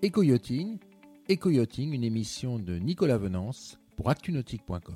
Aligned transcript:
Éco-yachting, 0.00 0.78
Éco-yachting, 1.28 1.92
une 1.92 2.04
émission 2.04 2.60
de 2.60 2.74
Nicolas 2.74 3.18
Venance 3.18 3.80
pour 3.96 4.10
actunautique.com. 4.10 4.94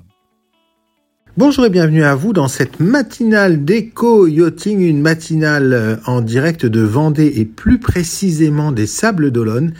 Bonjour 1.35 1.65
et 1.65 1.69
bienvenue 1.69 2.05
à 2.05 2.15
vous 2.15 2.31
dans 2.31 2.47
cette 2.47 2.79
matinale 2.79 3.65
d'éco-yachting, 3.65 4.79
une 4.79 5.01
matinale 5.01 5.73
euh, 5.73 5.95
en 6.05 6.21
direct 6.21 6.65
de 6.65 6.79
Vendée 6.79 7.33
et 7.35 7.43
plus 7.43 7.79
précisément 7.79 8.71
des 8.71 8.87
Sables 8.87 9.31
d'Olonne, 9.31 9.73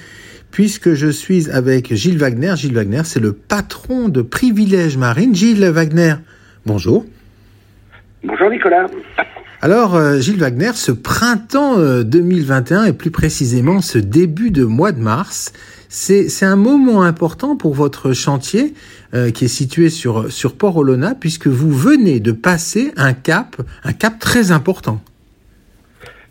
puisque 0.52 0.94
je 0.94 1.08
suis 1.08 1.50
avec 1.50 1.94
Gilles 1.94 2.18
Wagner. 2.18 2.56
Gilles 2.58 2.76
Wagner, 2.76 3.04
c'est 3.06 3.22
le 3.22 3.32
patron 3.32 4.10
de 4.10 4.22
Privilège 4.22 4.98
Marine. 4.98 5.34
Gilles 5.34 5.64
Wagner, 5.64 6.16
bonjour. 6.66 7.06
Bonjour 8.26 8.50
Nicolas. 8.50 8.88
Alors, 9.64 9.96
euh, 9.96 10.18
Gilles 10.18 10.42
Wagner, 10.42 10.74
ce 10.74 10.92
printemps 10.92 11.78
2021 12.04 12.82
euh, 12.82 12.86
et 12.88 12.92
plus 12.92 13.12
précisément 13.12 13.80
ce 13.80 13.98
début 13.98 14.52
de 14.52 14.66
mois 14.66 14.92
de 14.92 15.00
mars, 15.00 15.54
c'est 15.88 16.46
un 16.46 16.58
moment 16.58 17.02
important 17.04 17.56
pour 17.56 17.74
votre 17.74 18.12
chantier 18.12 18.74
euh, 19.14 19.32
qui 19.32 19.46
est 19.46 19.48
situé 19.48 19.88
sur, 19.88 20.30
sur 20.30 20.58
Port-Olona 20.58 21.16
puisque 21.18 21.48
vous 21.48 21.72
venez 21.72 22.20
de 22.20 22.34
passer 22.34 22.92
un 22.98 23.14
cap, 23.14 23.56
un 23.86 23.94
cap 23.94 24.20
très 24.20 24.52
important. 24.52 25.00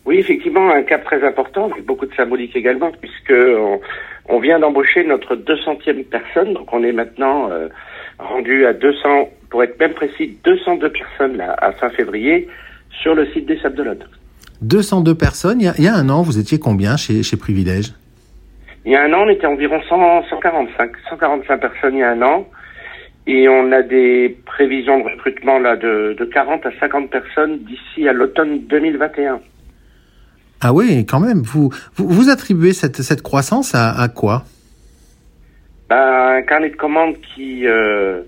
Oui, 0.04 0.18
effectivement, 0.18 0.70
un 0.70 0.82
cap 0.82 1.02
très 1.04 1.26
important, 1.26 1.70
avec 1.72 1.86
beaucoup 1.86 2.04
de 2.04 2.14
symbolique 2.14 2.54
également, 2.54 2.92
puisque 3.00 3.32
on, 4.28 4.40
vient 4.40 4.58
d'embaucher 4.58 5.04
notre 5.04 5.36
200e 5.36 6.04
personne, 6.04 6.52
donc 6.52 6.70
on 6.70 6.84
est 6.84 6.92
maintenant 6.92 7.48
rendu 8.18 8.66
à 8.66 8.74
200, 8.74 9.30
pour 9.48 9.62
être 9.62 9.80
même 9.80 9.94
précis, 9.94 10.36
202 10.44 10.90
personnes 10.90 11.36
là, 11.38 11.56
à 11.56 11.72
fin 11.72 11.88
février, 11.88 12.48
sur 13.00 13.14
le 13.14 13.26
site 13.32 13.46
des 13.46 13.58
Sables 13.58 13.76
d'Olonne. 13.76 14.04
202 14.62 15.14
personnes. 15.14 15.60
Il 15.60 15.84
y, 15.84 15.88
a, 15.88 15.94
un 15.94 16.08
an, 16.08 16.22
vous 16.22 16.38
étiez 16.38 16.58
combien 16.58 16.96
chez, 16.96 17.22
chez 17.22 17.36
Privilège? 17.36 17.92
Il 18.84 18.92
y 18.92 18.96
a 18.96 19.02
un 19.02 19.12
an, 19.12 19.24
on 19.26 19.28
était 19.28 19.46
environ 19.46 19.80
145, 19.88 20.90
145 21.10 21.60
personnes 21.60 21.94
il 21.94 22.00
y 22.00 22.02
a 22.02 22.10
un 22.10 22.22
an. 22.22 22.46
Et 23.26 23.48
on 23.48 23.70
a 23.70 23.82
des 23.82 24.36
prévisions 24.46 24.98
de 24.98 25.04
recrutement 25.04 25.58
là 25.58 25.76
de, 25.76 26.28
40 26.32 26.66
à 26.66 26.70
50 26.80 27.10
personnes 27.10 27.58
d'ici 27.60 28.08
à 28.08 28.12
l'automne 28.12 28.60
2021. 28.66 29.40
Ah 30.60 30.72
oui, 30.72 31.06
quand 31.06 31.20
même. 31.20 31.42
Vous 31.42 31.70
vous, 31.96 32.30
attribuez 32.30 32.72
cette, 32.72 33.02
cette 33.02 33.22
croissance 33.22 33.74
à, 33.74 34.08
quoi? 34.08 34.42
Ben, 35.88 36.36
Un 36.38 36.42
carnet 36.42 36.70
de 36.70 36.76
commandes 36.76 37.16
qui 37.34 37.66
euh, 37.66 38.22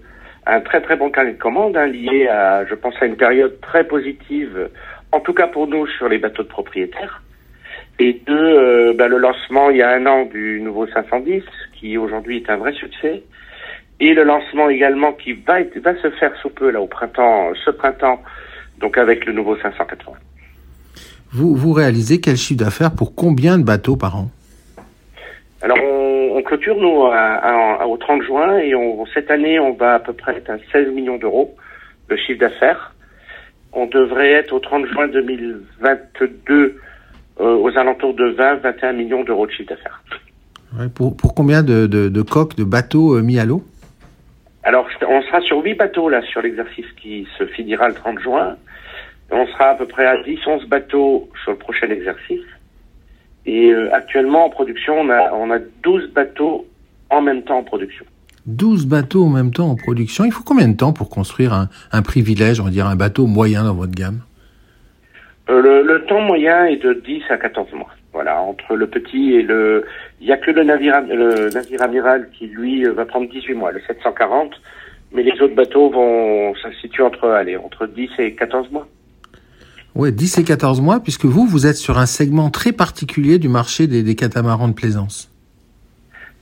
un 0.46 0.60
très 0.60 0.80
très 0.80 0.96
bon 0.96 1.10
carnet 1.10 1.32
de 1.32 1.38
commandes 1.38 1.76
hein, 1.76 1.86
lié 1.86 2.28
à, 2.28 2.64
je 2.66 2.74
pense, 2.74 2.94
à 3.00 3.06
une 3.06 3.16
période 3.16 3.60
très 3.60 3.84
positive, 3.84 4.68
en 5.12 5.20
tout 5.20 5.32
cas 5.32 5.46
pour 5.46 5.66
nous 5.66 5.86
sur 5.86 6.08
les 6.08 6.18
bateaux 6.18 6.42
de 6.42 6.48
propriétaires. 6.48 7.22
Et 7.98 8.20
deux, 8.26 8.34
euh, 8.34 8.92
bah, 8.96 9.08
le 9.08 9.18
lancement 9.18 9.70
il 9.70 9.78
y 9.78 9.82
a 9.82 9.90
un 9.90 10.06
an 10.06 10.24
du 10.24 10.60
nouveau 10.60 10.86
510, 10.86 11.42
qui 11.78 11.96
aujourd'hui 11.96 12.38
est 12.38 12.50
un 12.50 12.56
vrai 12.56 12.72
succès, 12.72 13.22
et 14.00 14.14
le 14.14 14.24
lancement 14.24 14.68
également 14.68 15.12
qui 15.12 15.32
va, 15.32 15.58
va 15.62 16.02
se 16.02 16.10
faire 16.10 16.34
sous 16.42 16.50
peu 16.50 16.70
là 16.70 16.80
au 16.80 16.86
printemps, 16.86 17.52
ce 17.64 17.70
printemps, 17.70 18.20
donc 18.80 18.98
avec 18.98 19.24
le 19.24 19.32
nouveau 19.32 19.56
580. 19.56 20.16
Vous, 21.32 21.54
vous 21.56 21.72
réalisez 21.72 22.20
quel 22.20 22.36
chiffre 22.36 22.62
d'affaires 22.62 22.94
pour 22.94 23.14
combien 23.14 23.58
de 23.58 23.64
bateaux 23.64 23.96
par 23.96 24.16
an? 24.16 24.30
Alors 25.62 25.78
on, 25.82 25.93
clôture 26.44 26.76
nous 26.76 27.08
au 27.86 27.96
30 27.96 28.22
juin 28.22 28.58
et 28.58 28.74
on, 28.74 29.04
cette 29.06 29.30
année 29.30 29.58
on 29.58 29.72
va 29.72 29.94
à 29.94 29.98
peu 29.98 30.12
près 30.12 30.36
être 30.36 30.50
à 30.50 30.56
16 30.72 30.92
millions 30.94 31.16
d'euros 31.16 31.54
de 32.08 32.16
chiffre 32.16 32.40
d'affaires. 32.40 32.94
On 33.72 33.86
devrait 33.86 34.32
être 34.32 34.52
au 34.52 34.60
30 34.60 34.86
juin 34.86 35.08
2022 35.08 36.80
euh, 37.40 37.56
aux 37.56 37.76
alentours 37.76 38.14
de 38.14 38.30
20-21 38.30 38.94
millions 38.94 39.24
d'euros 39.24 39.46
de 39.46 39.50
chiffre 39.50 39.70
d'affaires. 39.70 40.02
pour, 40.94 41.16
pour 41.16 41.34
combien 41.34 41.62
de, 41.62 41.86
de, 41.86 42.22
coques, 42.22 42.54
de 42.54 42.64
bateaux 42.64 43.16
euh, 43.16 43.22
mis 43.22 43.38
à 43.38 43.44
l'eau? 43.44 43.64
Alors 44.62 44.88
on 45.06 45.22
sera 45.22 45.40
sur 45.40 45.62
8 45.62 45.74
bateaux 45.74 46.08
là 46.08 46.22
sur 46.22 46.40
l'exercice 46.40 46.86
qui 47.00 47.26
se 47.36 47.46
finira 47.46 47.88
le 47.88 47.94
30 47.94 48.20
juin. 48.20 48.56
On 49.30 49.46
sera 49.48 49.70
à 49.70 49.74
peu 49.74 49.86
près 49.86 50.06
à 50.06 50.16
10-11 50.22 50.68
bateaux 50.68 51.28
sur 51.42 51.52
le 51.52 51.58
prochain 51.58 51.88
exercice. 51.90 52.44
Et 53.46 53.70
euh, 53.70 53.92
actuellement, 53.92 54.46
en 54.46 54.50
production, 54.50 54.94
on 55.00 55.10
a, 55.10 55.32
on 55.32 55.50
a 55.50 55.58
12 55.82 56.10
bateaux 56.12 56.66
en 57.10 57.20
même 57.20 57.42
temps 57.42 57.58
en 57.58 57.64
production. 57.64 58.04
12 58.46 58.86
bateaux 58.86 59.24
en 59.24 59.30
même 59.30 59.52
temps 59.52 59.70
en 59.70 59.76
production. 59.76 60.24
Il 60.24 60.32
faut 60.32 60.42
combien 60.44 60.68
de 60.68 60.76
temps 60.76 60.92
pour 60.92 61.08
construire 61.08 61.52
un, 61.52 61.68
un 61.92 62.02
privilège, 62.02 62.60
on 62.60 62.64
va 62.64 62.70
dire 62.70 62.86
un 62.86 62.96
bateau 62.96 63.26
moyen 63.26 63.64
dans 63.64 63.74
votre 63.74 63.92
gamme? 63.92 64.20
Euh, 65.50 65.60
le, 65.60 65.82
le, 65.82 66.04
temps 66.06 66.20
moyen 66.20 66.64
est 66.66 66.82
de 66.82 66.94
10 66.94 67.22
à 67.30 67.36
14 67.36 67.72
mois. 67.72 67.90
Voilà, 68.12 68.40
entre 68.40 68.76
le 68.76 68.86
petit 68.86 69.34
et 69.34 69.42
le... 69.42 69.84
Il 70.20 70.26
n'y 70.26 70.32
a 70.32 70.36
que 70.36 70.50
le 70.50 70.62
navire, 70.62 71.00
le 71.02 71.50
navire 71.50 71.82
amiral 71.82 72.28
qui, 72.30 72.46
lui, 72.46 72.84
va 72.84 73.04
prendre 73.04 73.28
18 73.28 73.54
mois, 73.54 73.72
le 73.72 73.80
740. 73.86 74.52
Mais 75.12 75.22
les 75.22 75.32
autres 75.42 75.54
bateaux 75.54 75.90
vont... 75.90 76.54
Ça 76.62 76.70
se 76.70 76.78
situe 76.78 77.02
entre, 77.02 77.28
allez, 77.28 77.56
entre 77.56 77.86
10 77.86 78.10
et 78.18 78.34
14 78.34 78.70
mois. 78.70 78.86
Ouais, 79.94 80.10
10 80.10 80.38
et 80.38 80.44
14 80.44 80.80
mois, 80.80 80.98
puisque 81.00 81.24
vous, 81.24 81.46
vous 81.46 81.66
êtes 81.66 81.76
sur 81.76 81.98
un 81.98 82.06
segment 82.06 82.50
très 82.50 82.72
particulier 82.72 83.38
du 83.38 83.48
marché 83.48 83.86
des, 83.86 84.14
catamarans 84.16 84.68
de 84.68 84.74
plaisance. 84.74 85.30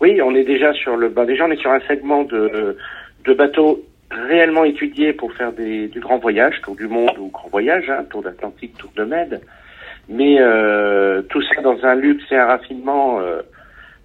Oui, 0.01 0.21
on 0.23 0.35
est 0.35 0.45
déjà 0.45 0.73
sur 0.73 0.97
le, 0.97 1.11
bah 1.11 1.27
déjà 1.27 1.45
on 1.45 1.51
est 1.51 1.61
sur 1.61 1.71
un 1.71 1.81
segment 1.81 2.25
de, 2.25 2.77
de 3.25 3.35
bateaux 3.35 3.83
réellement 4.11 4.65
étudiés 4.65 5.13
pour 5.13 5.33
faire 5.33 5.53
des, 5.53 5.89
du 5.89 6.01
grand 6.01 6.19
voyage, 6.19 6.61
tour 6.63 6.77
du 6.77 6.89
monde 6.89 7.17
ou 7.19 7.29
grand 7.29 7.49
voyage, 7.51 7.89
hein, 7.89 8.05
tour 8.11 8.23
d'Atlantique, 8.23 8.77
tour 8.79 8.91
de 8.97 9.05
Med, 9.05 9.41
mais 10.09 10.37
euh, 10.41 11.23
tout 11.23 11.43
ça 11.43 11.61
dans 11.63 11.77
un 11.85 11.95
luxe 11.95 12.25
et 12.31 12.37
un 12.37 12.47
raffinement, 12.47 13.21
euh, 13.21 13.43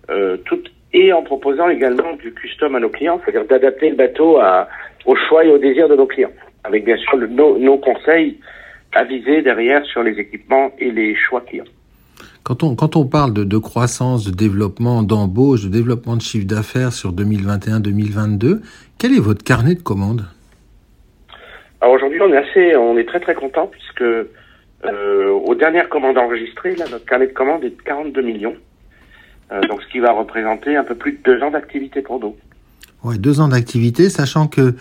euh, 0.09 0.37
tout 0.45 0.61
et 0.93 1.11
en 1.11 1.21
proposant 1.21 1.69
également 1.69 2.13
du 2.13 2.33
custom 2.33 2.75
à 2.75 2.79
nos 2.79 2.89
clients, 2.89 3.19
c'est-à-dire 3.23 3.45
d'adapter 3.47 3.89
le 3.89 3.95
bateau 3.95 4.37
à, 4.37 4.69
au 5.05 5.15
choix 5.15 5.43
et 5.43 5.49
au 5.49 5.57
désir 5.57 5.89
de 5.89 5.95
nos 5.95 6.05
clients, 6.05 6.31
avec 6.63 6.85
bien 6.85 6.97
sûr 6.97 7.17
nos, 7.17 7.57
nos 7.57 7.77
conseils 7.77 8.39
aviser 8.97 9.41
derrière 9.41 9.85
sur 9.85 10.03
les 10.03 10.19
équipements 10.19 10.71
et 10.79 10.91
les 10.91 11.15
choix 11.15 11.41
clients. 11.41 11.71
Quand 12.43 12.63
on, 12.63 12.75
quand 12.75 12.95
on 12.95 13.05
parle 13.05 13.33
de, 13.33 13.43
de 13.43 13.57
croissance, 13.57 14.25
de 14.25 14.35
développement, 14.35 15.03
d'embauche, 15.03 15.63
de 15.65 15.69
développement 15.69 16.15
de 16.15 16.21
chiffre 16.21 16.47
d'affaires 16.47 16.93
sur 16.93 17.11
2021-2022, 17.13 18.61
quel 18.97 19.13
est 19.13 19.19
votre 19.19 19.43
carnet 19.43 19.75
de 19.75 19.81
commandes? 19.81 20.25
Alors 21.81 21.95
aujourd'hui, 21.95 22.19
on 22.21 22.33
est 22.33 22.37
assez, 22.37 22.75
on 22.75 22.97
est 22.97 23.05
très 23.05 23.19
très 23.19 23.35
content 23.35 23.67
puisque 23.67 24.01
euh, 24.01 25.29
aux 25.29 25.55
dernières 25.55 25.89
commandes 25.89 26.17
enregistrées, 26.17 26.75
là, 26.75 26.85
notre 26.89 27.05
carnet 27.05 27.27
de 27.27 27.33
commandes 27.33 27.63
est 27.63 27.77
de 27.77 27.81
42 27.81 28.21
millions. 28.21 28.55
Euh, 29.51 29.61
donc 29.61 29.81
ce 29.83 29.87
qui 29.89 29.99
va 29.99 30.11
représenter 30.11 30.75
un 30.75 30.83
peu 30.83 30.95
plus 30.95 31.13
de 31.13 31.19
deux 31.23 31.43
ans 31.43 31.51
d'activité 31.51 32.01
pour 32.01 32.19
nous. 32.19 32.35
Ouais, 33.03 33.17
deux 33.17 33.39
ans 33.41 33.47
d'activité, 33.47 34.09
sachant 34.09 34.47
que 34.47 34.73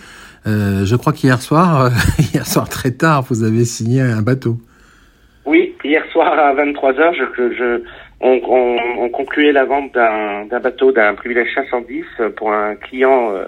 euh, 0.47 0.85
je 0.85 0.97
crois 0.97 1.13
qu'hier 1.13 1.41
soir, 1.43 1.87
euh, 1.87 1.89
hier 2.33 2.47
soir 2.47 2.69
très 2.69 2.93
tard, 2.93 3.23
vous 3.29 3.45
avez 3.45 3.65
signé 3.65 4.01
un 4.01 4.23
bateau. 4.23 4.57
Oui, 5.45 5.75
hier 5.85 6.03
soir 6.13 6.33
à 6.39 6.55
23 6.55 6.93
h 6.93 7.15
je, 7.15 7.55
je, 7.55 7.83
on, 8.21 8.41
on, 9.01 9.09
concluait 9.11 9.53
la 9.53 9.65
vente 9.65 9.93
d'un 9.95 10.61
bateau, 10.61 10.93
d'un 10.93 11.15
privilège 11.15 11.49
510 11.55 12.05
pour 12.37 12.53
un 12.53 12.75
client 12.77 13.33
euh, 13.33 13.45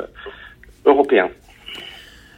européen. 0.85 1.29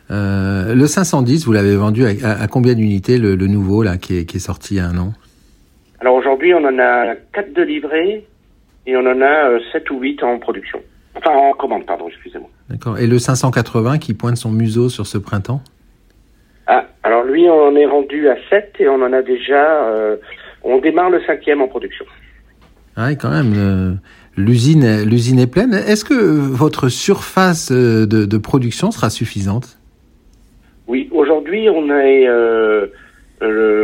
le 0.08 0.86
510, 0.86 1.46
vous 1.46 1.52
l'avez 1.52 1.76
vendu 1.76 2.04
à, 2.06 2.46
combien 2.46 2.74
d'unités 2.74 3.18
le, 3.18 3.34
nouveau 3.36 3.82
là 3.82 3.96
qui 3.96 4.18
est, 4.18 4.24
qui 4.24 4.36
est 4.36 4.40
sorti 4.40 4.74
il 4.74 4.76
y 4.78 4.80
a 4.80 4.86
un 4.86 4.98
an? 4.98 5.12
Alors 6.00 6.14
aujourd'hui, 6.14 6.54
on 6.54 6.64
en 6.64 6.78
a 6.78 7.14
4 7.32 7.52
de 7.52 7.62
livrés 7.62 8.24
et 8.86 8.96
on 8.96 9.00
en 9.00 9.20
a 9.20 9.58
7 9.72 9.90
ou 9.90 10.00
8 10.00 10.22
en 10.22 10.38
production. 10.38 10.80
Enfin, 11.22 11.36
en 11.36 11.52
commande, 11.52 11.84
pardon, 11.84 12.08
excusez-moi. 12.08 12.48
D'accord. 12.70 12.98
Et 12.98 13.06
le 13.06 13.18
580 13.18 13.98
qui 13.98 14.14
pointe 14.14 14.36
son 14.36 14.50
museau 14.50 14.88
sur 14.88 15.06
ce 15.06 15.18
printemps? 15.18 15.60
Ah, 16.66 16.86
alors 17.02 17.24
lui, 17.24 17.48
on 17.48 17.68
en 17.68 17.76
est 17.76 17.86
rendu 17.86 18.28
à 18.28 18.36
7 18.48 18.76
et 18.78 18.88
on 18.88 19.02
en 19.02 19.12
a 19.12 19.22
déjà. 19.22 19.84
Euh, 19.84 20.16
on 20.62 20.78
démarre 20.78 21.10
le 21.10 21.20
cinquième 21.26 21.60
en 21.60 21.68
production. 21.68 22.06
Ah 22.96 23.08
oui, 23.08 23.18
quand 23.18 23.30
même. 23.30 23.52
Euh, 23.56 23.92
l'usine, 24.36 25.04
l'usine 25.04 25.38
est 25.38 25.50
pleine. 25.50 25.74
Est-ce 25.74 26.04
que 26.04 26.14
votre 26.14 26.88
surface 26.88 27.70
euh, 27.70 28.06
de, 28.06 28.38
production 28.38 28.90
sera 28.90 29.10
suffisante? 29.10 29.78
Oui, 30.86 31.08
aujourd'hui, 31.12 31.68
on 31.68 31.88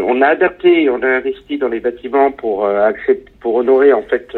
on 0.09 0.23
a 0.23 0.29
adapté, 0.29 0.89
on 0.89 1.03
a 1.03 1.09
investi 1.09 1.59
dans 1.59 1.69
les 1.69 1.81
bâtiments 1.81 2.31
pour 2.31 2.67
accepter, 2.67 3.31
pour 3.41 3.57
honorer 3.57 3.93
en 3.93 4.03
fait 4.03 4.29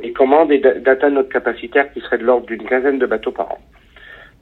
les 0.00 0.12
commandes 0.12 0.50
et 0.50 0.58
d'atteindre 0.58 1.16
notre 1.16 1.28
capacitaire 1.28 1.92
qui 1.92 2.00
serait 2.00 2.18
de 2.18 2.24
l'ordre 2.24 2.46
d'une 2.46 2.64
quinzaine 2.64 2.98
de 2.98 3.06
bateaux 3.06 3.32
par 3.32 3.52
an. 3.52 3.58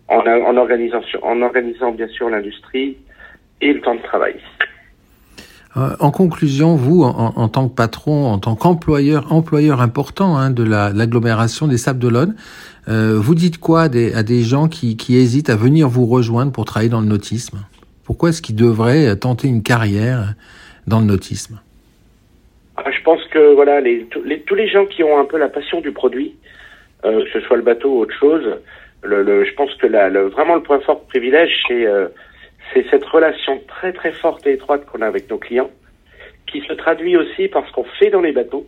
En, 0.09 0.57
organisant, 0.57 1.03
en 1.23 1.41
organisant 1.41 1.93
bien 1.93 2.09
sûr 2.09 2.29
l'industrie 2.29 2.97
et 3.61 3.73
le 3.73 3.81
temps 3.81 3.95
de 3.95 4.03
travail. 4.03 4.35
Euh, 5.77 5.95
en 6.01 6.11
conclusion, 6.11 6.75
vous, 6.75 7.05
en, 7.05 7.49
tant 7.49 7.69
que 7.69 7.75
patron, 7.75 8.27
en 8.27 8.39
tant 8.39 8.57
qu'employeur, 8.57 9.33
employeur 9.33 9.81
important 9.81 10.37
hein, 10.37 10.51
de 10.51 10.65
l'agglomération 10.65 11.69
des 11.69 11.79
Sables 11.79 12.01
d'Olonne, 12.01 12.35
euh, 12.89 13.21
vous 13.21 13.37
dites 13.37 13.59
quoi 13.59 13.83
à 13.83 13.89
des 13.89 14.43
gens 14.43 14.67
qui, 14.67 14.97
qui 14.97 15.17
hésitent 15.17 15.51
à 15.51 15.55
venir 15.55 15.89
vous 15.89 16.07
rejoindre 16.07 16.51
pour 16.51 16.65
travailler 16.65 16.91
dans 16.91 17.01
le 17.01 17.07
nautisme? 17.07 17.59
Pourquoi 18.03 18.31
est-ce 18.31 18.43
qu'ils 18.43 18.57
devraient 18.57 19.15
tenter 19.15 19.47
une 19.47 19.63
carrière 19.63 20.35
dans 20.89 20.99
le 20.99 21.07
nautisme? 21.07 21.61
Je 22.89 23.03
pense 23.03 23.25
que 23.29 23.55
voilà, 23.55 23.81
les, 23.81 24.07
tous 24.07 24.55
les 24.55 24.69
gens 24.69 24.87
qui 24.87 25.03
ont 25.03 25.19
un 25.19 25.25
peu 25.25 25.39
la 25.39 25.49
passion 25.49 25.81
du 25.81 25.93
produit, 25.93 26.37
euh, 27.05 27.25
que 27.25 27.31
ce 27.31 27.41
soit 27.41 27.57
le 27.57 27.63
bateau 27.63 27.91
ou 27.91 28.01
autre 28.01 28.15
chose, 28.15 28.59
le, 29.03 29.23
le, 29.23 29.45
je 29.45 29.55
pense 29.55 29.75
que 29.75 29.87
là, 29.87 30.09
le, 30.09 30.29
vraiment 30.29 30.55
le 30.55 30.63
point 30.63 30.81
fort 30.81 31.05
privilège, 31.07 31.63
c'est 31.67 31.87
euh, 31.87 32.09
cette 32.73 33.05
relation 33.05 33.61
très 33.67 33.93
très 33.93 34.13
forte 34.13 34.47
et 34.47 34.53
étroite 34.53 34.87
qu'on 34.87 35.01
a 35.03 35.07
avec 35.07 35.29
nos 35.31 35.39
clients, 35.39 35.71
qui 36.47 36.61
se 36.61 36.73
traduit 36.73 37.17
aussi 37.17 37.49
par 37.49 37.67
ce 37.67 37.73
qu'on 37.73 37.85
fait 37.85 38.11
dans 38.11 38.21
les 38.21 38.33
bateaux. 38.33 38.67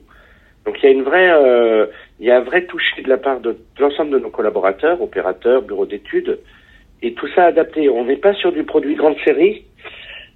Donc 0.64 0.76
il 0.82 0.86
y 0.86 0.88
a 0.88 0.92
une 0.92 1.02
vraie, 1.02 1.30
euh, 1.30 1.86
il 2.20 2.26
y 2.26 2.30
a 2.30 2.38
un 2.38 2.42
vrai 2.42 2.64
toucher 2.66 3.02
de 3.02 3.08
la 3.08 3.18
part 3.18 3.40
de, 3.40 3.52
de 3.52 3.80
l'ensemble 3.80 4.10
de 4.10 4.18
nos 4.18 4.30
collaborateurs, 4.30 5.00
opérateurs, 5.02 5.62
bureaux 5.62 5.86
d'études, 5.86 6.38
et 7.02 7.14
tout 7.14 7.28
ça 7.34 7.46
adapté. 7.46 7.88
On 7.88 8.04
n'est 8.04 8.16
pas 8.16 8.34
sur 8.34 8.52
du 8.52 8.62
produit 8.64 8.94
grande 8.94 9.16
série, 9.24 9.64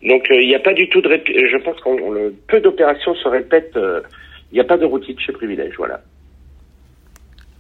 donc 0.06 0.31
euh, 0.31 0.41
il 0.41 0.49
n'y 0.49 0.55
a 0.55 0.61
pas 0.61 0.73
du 0.73 0.88
tout 0.88 1.00
de, 1.00 1.08
je 1.08 1.62
pense 1.64 1.81
qu'on 1.81 2.11
le 2.11 2.35
peu 2.47 2.61
d'opérations 2.61 3.14
se 3.14 3.29
répètent. 3.29 3.76
Euh, 3.76 4.00
il 4.53 4.55
n'y 4.55 4.61
a 4.61 4.64
pas 4.64 4.79
de 4.79 4.85
routine 4.85 5.19
chez 5.19 5.32
Privilège, 5.32 5.75
voilà. 5.76 6.00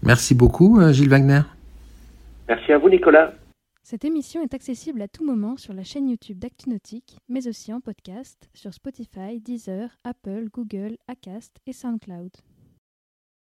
Merci 0.02 0.34
beaucoup, 0.34 0.80
euh, 0.80 0.92
Gilles 0.92 1.08
Wagner. 1.08 1.40
Merci 2.48 2.72
à 2.72 2.78
vous, 2.78 2.88
Nicolas. 2.88 3.34
Cette 3.82 4.04
émission 4.04 4.42
est 4.42 4.54
accessible 4.54 5.02
à 5.02 5.08
tout 5.08 5.24
moment 5.24 5.56
sur 5.56 5.72
la 5.72 5.82
chaîne 5.82 6.08
YouTube 6.08 6.38
d'ActuNautique, 6.38 7.18
mais 7.28 7.48
aussi 7.48 7.72
en 7.72 7.80
podcast 7.80 8.48
sur 8.54 8.72
Spotify, 8.72 9.40
Deezer, 9.40 9.88
Apple, 10.04 10.44
Google, 10.52 10.96
Acast 11.08 11.56
et 11.66 11.72
SoundCloud. 11.72 12.30